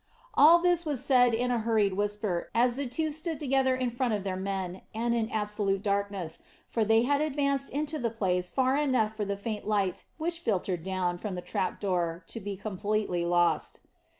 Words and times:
All 0.33 0.57
this 0.57 0.83
was 0.83 1.05
said 1.05 1.35
in 1.35 1.51
a 1.51 1.59
hurried 1.59 1.93
whisper, 1.93 2.49
as 2.55 2.75
the 2.75 2.87
two 2.87 3.11
stood 3.11 3.39
together 3.39 3.75
in 3.75 3.91
front 3.91 4.15
of 4.15 4.23
their 4.23 4.35
men, 4.35 4.81
and 4.95 5.13
in 5.13 5.29
absolute 5.29 5.83
darkness, 5.83 6.39
for 6.67 6.83
they 6.83 7.03
had 7.03 7.21
advanced 7.21 7.69
into 7.69 7.99
the 7.99 8.09
place 8.09 8.49
far 8.49 8.75
enough 8.77 9.15
for 9.15 9.25
the 9.25 9.37
faint 9.37 9.67
light 9.67 10.05
which 10.17 10.39
filtered 10.39 10.81
down 10.81 11.19
from 11.19 11.35
the 11.35 11.41
trap 11.43 11.79
door 11.79 12.23
to 12.29 12.39
be 12.39 12.57
completely 12.57 13.23
lost. 13.25 13.81